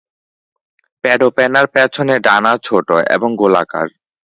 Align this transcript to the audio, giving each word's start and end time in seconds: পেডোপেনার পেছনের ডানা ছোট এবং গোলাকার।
পেডোপেনার 1.03 1.65
পেছনের 1.73 2.19
ডানা 2.21 2.53
ছোট 2.63 2.87
এবং 3.15 3.29
গোলাকার। 3.35 3.87